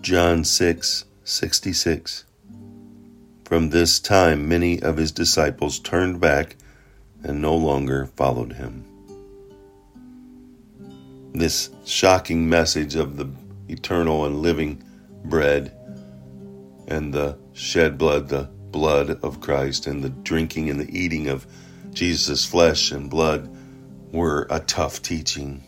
[0.00, 2.24] John 6 66.
[3.44, 6.56] From this time, many of his disciples turned back
[7.22, 8.84] and no longer followed him.
[11.32, 13.30] This shocking message of the
[13.68, 14.82] eternal and living
[15.24, 15.72] bread
[16.88, 21.46] and the shed blood, the blood of Christ, and the drinking and the eating of
[21.92, 23.48] Jesus' flesh and blood
[24.12, 25.62] were a tough teaching.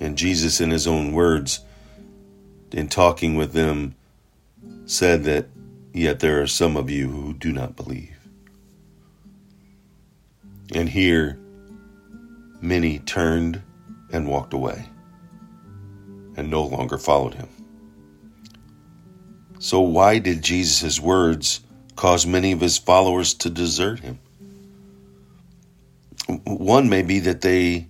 [0.00, 1.60] And Jesus, in his own words,
[2.76, 3.94] in talking with them,
[4.84, 5.48] said that,
[5.94, 8.18] Yet there are some of you who do not believe.
[10.74, 11.38] And here,
[12.60, 13.62] many turned
[14.12, 14.84] and walked away
[16.36, 17.48] and no longer followed him.
[19.58, 21.62] So, why did Jesus' words
[21.96, 24.18] cause many of his followers to desert him?
[26.44, 27.88] One may be that they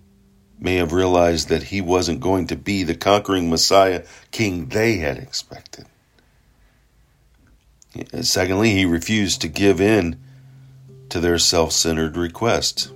[0.58, 5.18] may have realized that he wasn't going to be the conquering Messiah king they had
[5.18, 5.86] expected.
[8.22, 10.20] Secondly, he refused to give in
[11.08, 12.90] to their self centered requests.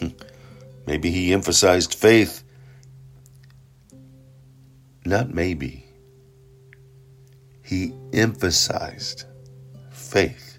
[0.86, 2.42] maybe he emphasized faith.
[5.04, 5.86] Not maybe.
[7.62, 9.24] He emphasized
[9.90, 10.58] faith,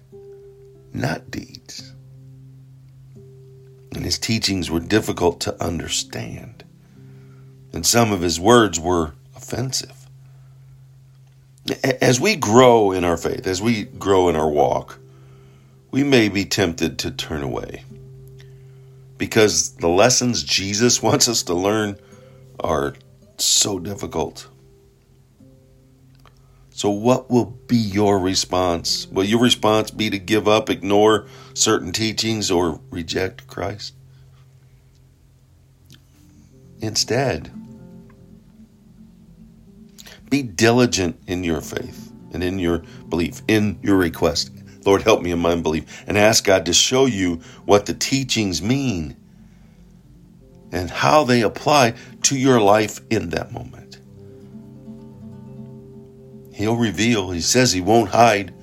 [0.92, 1.95] not deeds
[4.06, 6.62] his teachings were difficult to understand,
[7.72, 10.06] and some of his words were offensive.
[11.82, 15.00] As we grow in our faith, as we grow in our walk,
[15.90, 17.82] we may be tempted to turn away
[19.18, 21.98] because the lessons Jesus wants us to learn
[22.60, 22.94] are
[23.38, 24.46] so difficult.
[26.70, 29.08] So, what will be your response?
[29.08, 33.95] Will your response be to give up, ignore certain teachings, or reject Christ?
[36.86, 37.50] Instead,
[40.30, 44.52] be diligent in your faith and in your belief, in your request.
[44.84, 48.62] Lord, help me in my unbelief, and ask God to show you what the teachings
[48.62, 49.16] mean
[50.70, 53.98] and how they apply to your life in that moment.
[56.54, 57.32] He'll reveal.
[57.32, 58.54] He says he won't hide.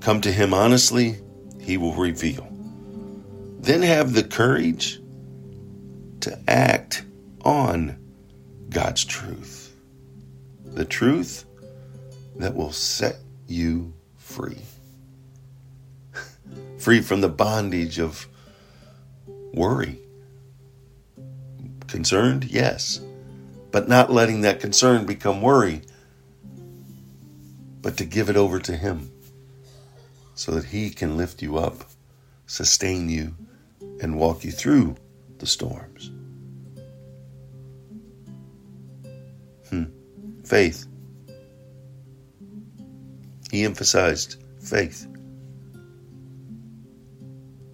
[0.00, 1.16] Come to him honestly,
[1.60, 2.46] he will reveal.
[3.58, 5.00] Then have the courage
[6.26, 7.04] to act
[7.44, 7.96] on
[8.68, 9.72] God's truth.
[10.64, 11.44] The truth
[12.34, 14.58] that will set you free.
[16.78, 18.26] free from the bondage of
[19.54, 20.00] worry.
[21.86, 22.42] Concerned?
[22.42, 23.00] Yes.
[23.70, 25.82] But not letting that concern become worry
[27.82, 29.12] but to give it over to Him
[30.34, 31.84] so that He can lift you up,
[32.46, 33.36] sustain you,
[34.02, 34.96] and walk you through
[35.38, 36.10] the storms.
[40.46, 40.86] Faith.
[43.50, 45.08] He emphasized faith.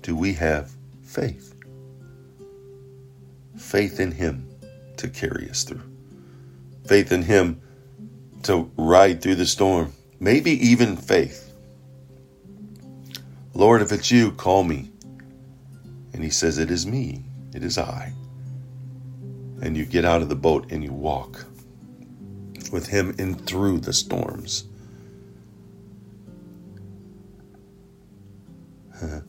[0.00, 0.70] Do we have
[1.02, 1.54] faith?
[3.58, 4.48] Faith in Him
[4.96, 5.82] to carry us through.
[6.86, 7.60] Faith in Him
[8.44, 11.52] to ride through the storm maybe even faith.
[13.52, 14.90] Lord, if it's you, call me.
[16.14, 17.22] And he says, It is me,
[17.52, 18.14] it is I.
[19.60, 21.44] And you get out of the boat and you walk
[22.72, 24.64] with him in through the storms.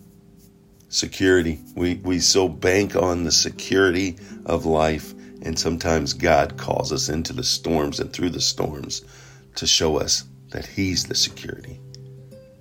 [0.94, 1.60] security.
[1.76, 7.34] We, we so bank on the security of life, and sometimes God calls us into
[7.34, 9.04] the storms and through the storms
[9.56, 11.80] to show us that He's the security,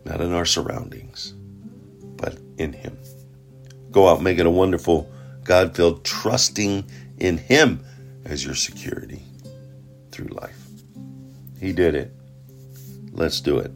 [0.05, 1.35] not in our surroundings,
[2.17, 2.99] but in Him.
[3.91, 5.13] Go out, make it a wonderful,
[5.45, 6.85] God filled, trusting
[7.19, 7.85] in Him
[8.25, 9.23] as your security
[10.11, 10.62] through life.
[11.63, 12.11] He did it.
[13.13, 13.71] Let's do it.